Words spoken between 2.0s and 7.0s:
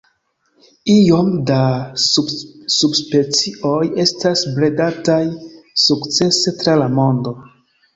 subspecioj estas bredataj sukcese tra la